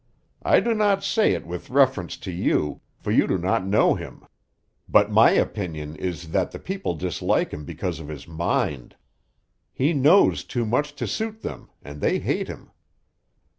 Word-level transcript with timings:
I 0.41 0.61
do 0.61 0.73
not 0.73 1.03
say 1.03 1.33
it 1.33 1.45
with 1.45 1.69
reference 1.69 2.17
to 2.17 2.31
you, 2.31 2.81
for 2.97 3.11
you 3.11 3.27
do 3.27 3.37
not 3.37 3.67
know 3.67 3.93
him; 3.93 4.25
but 4.89 5.11
my 5.11 5.29
opinion 5.29 5.95
is 5.95 6.29
that 6.31 6.49
the 6.49 6.57
people 6.57 6.95
dislike 6.95 7.51
him 7.53 7.65
because 7.65 7.99
of 7.99 8.07
his 8.07 8.27
mind. 8.27 8.95
He 9.71 9.93
knows 9.93 10.43
too 10.43 10.65
much 10.65 10.95
to 10.95 11.05
suit 11.05 11.43
them, 11.43 11.69
and 11.83 12.01
they 12.01 12.17
hate 12.17 12.47
him." 12.47 12.71